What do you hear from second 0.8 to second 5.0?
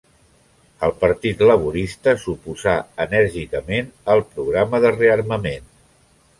El Partit Laborista s'oposà enèrgicament al programa de